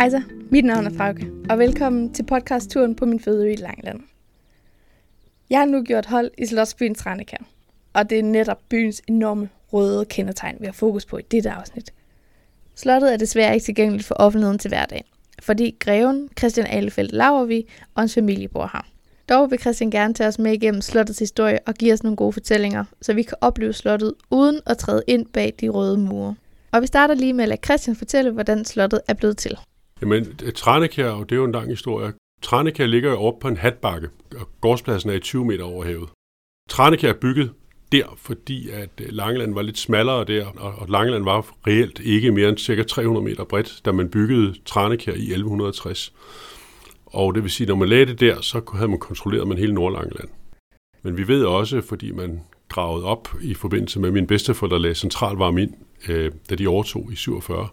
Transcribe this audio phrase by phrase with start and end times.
[0.00, 4.00] Hej så, mit navn er Frauke, og velkommen til podcastturen på min fødeø i Langland.
[5.50, 7.44] Jeg har nu gjort hold i Slottsbyen Tranekær,
[7.92, 11.92] og det er netop byens enorme røde kendetegn, vi har fokus på i dette afsnit.
[12.74, 15.04] Slottet er desværre ikke tilgængeligt for offentligheden til hverdag,
[15.42, 18.86] fordi greven Christian Alefeldt Lavervi og hans familie bor her.
[19.28, 22.32] Dog vil Christian gerne tage os med igennem slottets historie og give os nogle gode
[22.32, 26.34] fortællinger, så vi kan opleve slottet uden at træde ind bag de røde mure.
[26.72, 29.58] Og vi starter lige med at lade Christian fortælle, hvordan slottet er blevet til.
[30.02, 32.12] Jamen, Tranekær, og det er jo en lang historie.
[32.42, 34.08] Tranekær ligger jo oppe på en hatbakke,
[34.40, 36.08] og gårdspladsen er i 20 meter over havet.
[36.68, 37.52] Tranekær er bygget
[37.92, 42.48] der, fordi at øh, Langeland var lidt smallere der, og Langeland var reelt ikke mere
[42.48, 46.12] end cirka 300 meter bredt, da man byggede Tranekær i 1160.
[47.06, 49.74] Og det vil sige, når man lagde det der, så havde man kontrolleret man hele
[49.74, 50.28] Nordlangeland.
[51.02, 55.62] Men vi ved også, fordi man gravede op i forbindelse med min bedsteforældre lagde centralvarme
[55.62, 55.74] ind,
[56.08, 57.68] øh, da de overtog i 47,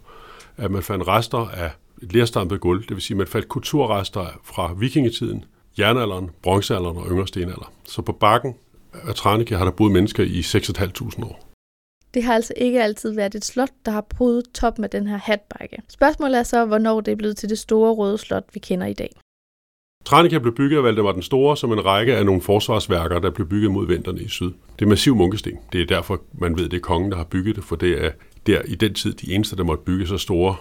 [0.57, 4.25] at man fandt rester af et lerstampet gulv, det vil sige, at man fandt kulturrester
[4.43, 5.45] fra vikingetiden,
[5.79, 7.71] jernalderen, bronzealderen og yngre stenalder.
[7.83, 8.55] Så på bakken
[8.93, 11.47] af Tranike har der boet mennesker i 6.500 år.
[12.13, 15.17] Det har altså ikke altid været et slot, der har prydet toppen af den her
[15.17, 15.77] hatbakke.
[15.89, 18.93] Spørgsmålet er så, hvornår det er blevet til det store røde slot, vi kender i
[18.93, 19.09] dag.
[20.05, 23.49] Tranika blev bygget af Valdemar den Store som en række af nogle forsvarsværker, der blev
[23.49, 24.51] bygget mod venterne i syd.
[24.79, 25.57] Det er massiv munkesten.
[25.71, 28.11] Det er derfor, man ved, det er kongen, der har bygget det, for det er
[28.47, 30.55] der i den tid de eneste, der måtte bygge så store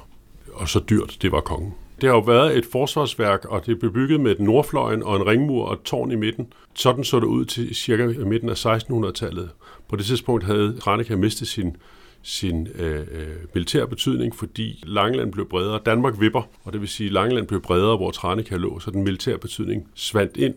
[0.56, 1.74] og så dyrt, det var kongen.
[2.00, 5.26] Det har jo været et forsvarsværk, og det blev bygget med et nordfløjen og en
[5.26, 6.52] ringmur og et tårn i midten.
[6.74, 9.50] Sådan så det ud til cirka midten af 1600-tallet.
[9.88, 11.76] På det tidspunkt havde Tranekær mistet sin
[12.22, 15.80] sin øh, øh, militær betydning, fordi Langeland blev bredere.
[15.86, 19.04] Danmark vipper, og det vil sige, at Langeland blev bredere, hvor Tranekær lå, så den
[19.04, 20.54] militære betydning svandt ind.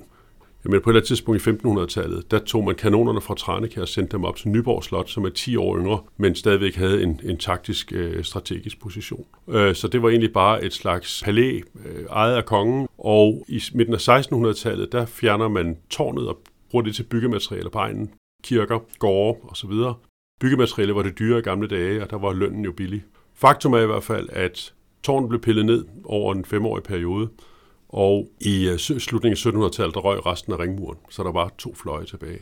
[0.65, 3.87] Jamen på et eller andet tidspunkt i 1500-tallet, der tog man kanonerne fra Tranekær og
[3.87, 7.19] sendte dem op til Nyborg Slot, som er 10 år yngre, men stadigvæk havde en,
[7.23, 9.25] en taktisk øh, strategisk position.
[9.49, 13.61] Øh, så det var egentlig bare et slags palæ øh, ejet af kongen, og i
[13.73, 16.39] midten af 1600-tallet, der fjerner man tårnet og
[16.71, 18.09] bruger det til byggematerialer på egnen,
[18.43, 19.71] kirker, gårde osv.
[20.39, 23.03] Byggematerialer var det dyre i gamle dage, og der var lønnen jo billig.
[23.33, 24.73] Faktum er i hvert fald, at
[25.03, 27.29] tårnet blev pillet ned over en femårig periode,
[27.89, 31.75] og i øh, slutningen af 1700-tallet, der røg resten af ringmuren, så der var to
[31.75, 32.39] fløje tilbage.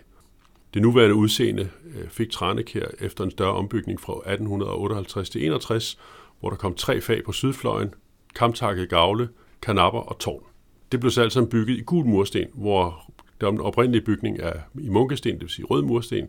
[0.73, 5.99] Det nuværende udseende øh, fik Tranekær efter en større ombygning fra 1858 til 61,
[6.39, 7.93] hvor der kom tre fag på sydfløjen,
[8.35, 9.29] kamtakket gavle,
[9.61, 10.43] kanapper og tårn.
[10.91, 14.89] Det blev så alt sammen bygget i gul mursten, hvor den oprindelige bygning er i
[14.89, 16.27] munkesten, det vil sige rød mursten,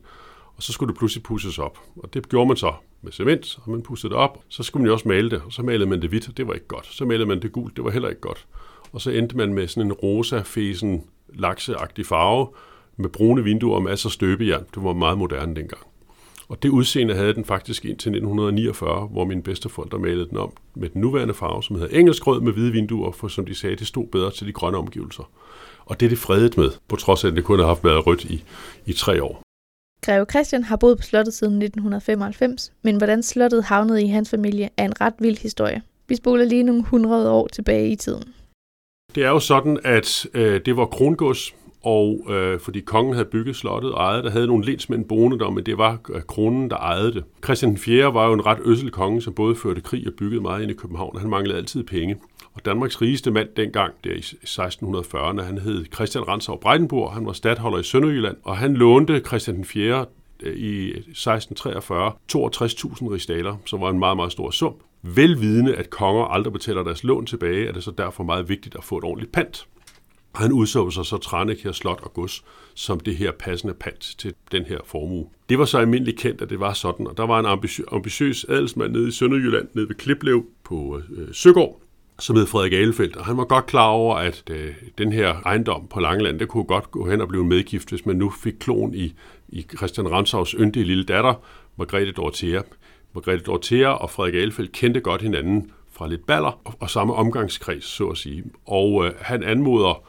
[0.57, 1.79] og så skulle det pludselig pusses op.
[1.97, 4.43] Og det gjorde man så med cement, og man pussede det op.
[4.49, 6.47] Så skulle man jo også male det, og så malede man det hvidt, og det
[6.47, 6.87] var ikke godt.
[6.87, 8.47] Så malede man det gult, det var heller ikke godt.
[8.93, 11.05] Og så endte man med sådan en rosa, fesen,
[11.35, 12.49] lakseagtig farve,
[12.97, 14.65] med brune vinduer og masser af støbejern.
[14.75, 15.83] Det var meget moderne dengang.
[16.49, 20.89] Og det udseende havde den faktisk indtil 1949, hvor mine bedsteforældre malede den om med
[20.89, 24.07] den nuværende farve, som hedder engelskrød med hvide vinduer, for som de sagde, det stod
[24.07, 25.31] bedre til de grønne omgivelser.
[25.87, 28.07] Og det er det fredet med, på trods af, at det kun har haft været
[28.07, 28.45] rødt i,
[28.87, 29.43] i tre år.
[30.03, 34.69] Greve Christian har boet på slottet siden 1995, men hvordan slottet havnede i hans familie
[34.77, 35.83] er en ret vild historie.
[36.09, 38.35] Vi spoler lige nogle hundrede år tilbage i tiden.
[39.15, 43.57] Det er jo sådan, at øh, det var krongods, og øh, fordi kongen havde bygget
[43.57, 46.77] slottet og ejet, der havde nogle lensmænd boende der, men det var øh, kronen, der
[46.77, 47.25] ejede det.
[47.45, 48.15] Christian 4.
[48.15, 50.75] var jo en ret øssel konge, som både førte krig og byggede meget ind i
[50.75, 52.17] København, og han manglede altid penge.
[52.55, 57.33] Og Danmarks rigeste mand dengang, der i 1640'erne, han hed Christian Ransau Breitenburg, han var
[57.33, 60.05] stadholder i Sønderjylland, og han lånte Christian 4
[60.43, 64.75] øh, i 1643 62.000 rigsdaler, som var en meget, meget stor sum.
[65.15, 68.85] Velvidende, at konger aldrig betaler deres lån tilbage, er det så derfor meget vigtigt at
[68.85, 69.67] få et ordentligt pant.
[70.33, 74.35] Og han udså sig så her Slot og Gods som det her passende pant til
[74.53, 75.27] den her formue.
[75.49, 78.47] Det var så almindeligt kendt, at det var sådan, og der var en ambitiøs, ambitiøs
[78.49, 81.81] adelsmand nede i Sønderjylland, nede ved Kliplev på øh, Søgård,
[82.19, 85.87] som hed Frederik Alefeldt, og han var godt klar over, at øh, den her ejendom
[85.91, 88.95] på Langeland, det kunne godt gå hen og blive medgift, hvis man nu fik klon
[88.95, 89.15] i,
[89.49, 91.35] i Christian Ramsavs yndige lille datter,
[91.77, 92.63] Margrethe Dorothea.
[93.15, 97.85] Margrethe Dorothea og Frederik Elfeldt kendte godt hinanden fra lidt baller og, og samme omgangskreds,
[97.85, 98.45] så at sige.
[98.67, 100.05] Og øh, han anmoder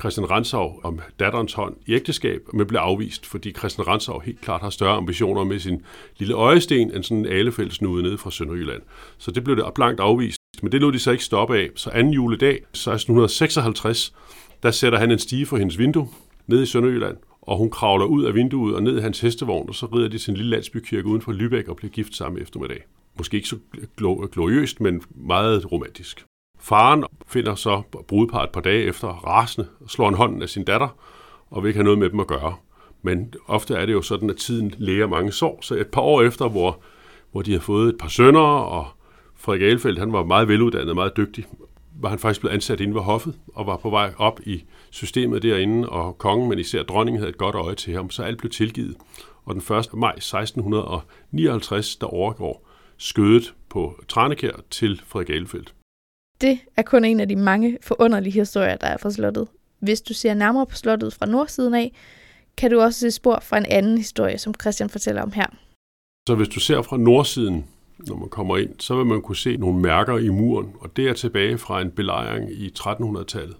[0.00, 4.60] Christian Ransau om datterens hånd i ægteskab, men blev afvist, fordi Christian Ransau helt klart
[4.60, 5.82] har større ambitioner med sin
[6.18, 8.82] lille øjesten end sådan en alefældsnude nede fra Sønderjylland.
[9.18, 10.38] Så det blev det blankt afvist.
[10.62, 11.70] Men det lod de så ikke stoppe af.
[11.74, 14.14] Så anden juledag, 1656,
[14.62, 16.08] der sætter han en stige for hendes vindue
[16.46, 19.74] ned i Sønderjylland, og hun kravler ud af vinduet og ned i hans hestevogn, og
[19.74, 22.82] så rider de til en lille landsbykirke uden for Lübeck og bliver gift samme eftermiddag.
[23.18, 23.56] Måske ikke så
[24.32, 26.24] gloriøst, men meget romantisk.
[26.60, 30.64] Faren finder så brudepar et par dage efter rasende og slår en hånden af sin
[30.64, 30.88] datter
[31.50, 32.54] og vil ikke have noget med dem at gøre.
[33.02, 35.58] Men ofte er det jo sådan, at tiden læger mange sår.
[35.62, 36.82] Så et par år efter, hvor,
[37.32, 38.86] hvor de har fået et par sønner, og
[39.34, 41.46] Frederik Alefeldt, han var meget veluddannet, meget dygtig,
[41.94, 45.42] var han faktisk blevet ansat inde ved hoffet, og var på vej op i systemet
[45.42, 48.50] derinde, og kongen, men især dronningen, havde et godt øje til ham, så alt blev
[48.50, 48.96] tilgivet.
[49.44, 49.94] Og den 1.
[49.94, 55.74] maj 1659, der overgår skødet på Tranekær til Frederik Ahlefeldt.
[56.40, 59.48] Det er kun en af de mange forunderlige historier, der er fra slottet.
[59.78, 61.92] Hvis du ser nærmere på slottet fra nordsiden af,
[62.56, 65.46] kan du også se spor fra en anden historie, som Christian fortæller om her.
[66.28, 67.68] Så hvis du ser fra nordsiden,
[67.98, 71.08] når man kommer ind, så vil man kunne se nogle mærker i muren, og det
[71.08, 73.56] er tilbage fra en belejring i 1300-tallet.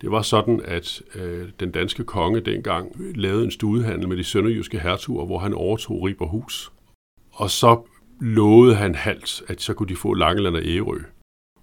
[0.00, 4.78] Det var sådan, at øh, den danske konge dengang lavede en studehandel med de sønderjyske
[4.78, 6.72] hertuger, hvor han overtog Riberhus.
[7.32, 7.80] Og så
[8.20, 10.98] lovede han halvt, at så kunne de få Langeland og Ærø.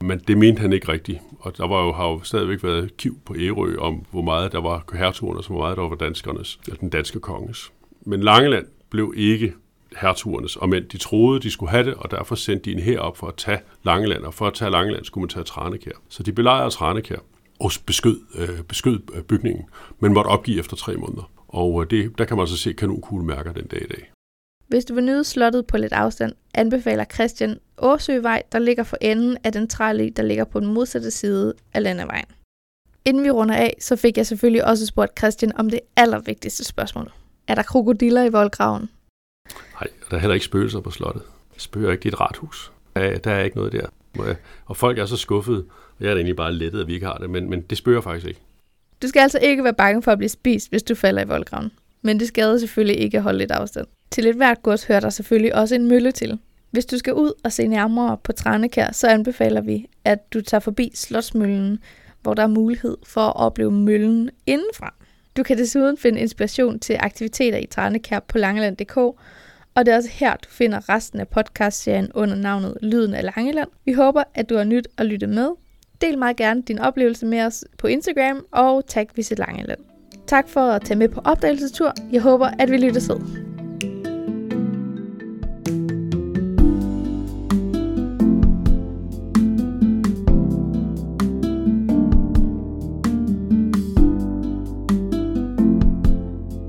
[0.01, 3.17] Men det mente han ikke rigtigt, og der var jo, har jo stadigvæk været kiv
[3.25, 6.79] på Ærø om, hvor meget der var hertugernes, og hvor meget der var danskernes, eller
[6.79, 7.71] den danske konges.
[8.05, 9.53] Men Langeland blev ikke
[9.95, 12.99] hertugernes, og men de troede, de skulle have det, og derfor sendte de en her
[12.99, 15.91] op for at tage Langeland, og for at tage Langeland skulle man tage Tranekær.
[16.09, 17.17] Så de belejrede Tranekær
[17.59, 19.65] og beskød, øh, beskød øh, bygningen,
[19.99, 21.31] men måtte opgive efter tre måneder.
[21.47, 24.11] Og øh, det, der kan man så se kanonkuglemærker den dag i dag.
[24.67, 29.37] Hvis du vil nyde slottet på lidt afstand, anbefaler Christian Åsøvej, der ligger for enden
[29.43, 32.25] af den trælige, der ligger på den modsatte side af landevejen.
[33.05, 37.11] Inden vi runder af, så fik jeg selvfølgelig også spurgt Christian om det allervigtigste spørgsmål.
[37.47, 38.89] Er der krokodiller i voldgraven?
[39.81, 41.23] Nej, der er heller ikke spøgelser på slottet.
[41.57, 42.71] Spøger ikke i et rathus.
[42.95, 43.87] Der, der er ikke noget der.
[44.65, 45.65] Og folk er så skuffede.
[45.99, 48.01] Jeg er da egentlig bare lettet, at vi ikke har det, men, men det spøger
[48.01, 48.39] faktisk ikke.
[49.01, 51.71] Du skal altså ikke være bange for at blive spist, hvis du falder i voldgraven.
[52.01, 53.87] Men det skader selvfølgelig ikke at holde lidt afstand.
[54.11, 56.39] Til et hvert gods hører der selvfølgelig også en mølle til.
[56.71, 60.59] Hvis du skal ud og se nærmere på Tranekær, så anbefaler vi, at du tager
[60.61, 61.79] forbi Slotsmøllen,
[62.21, 64.93] hvor der er mulighed for at opleve møllen indenfra.
[65.37, 68.97] Du kan desuden finde inspiration til aktiviteter i Tranekær på langeland.dk,
[69.75, 73.69] og det er også her, du finder resten af podcastserien under navnet Lyden af Langeland.
[73.85, 75.49] Vi håber, at du har nyt at lytte med.
[76.01, 79.79] Del meget gerne din oplevelse med os på Instagram og tag Visit Langeland.
[80.27, 81.93] Tak for at tage med på opdagelsestur.
[82.11, 83.44] Jeg håber, at vi lyttes ved.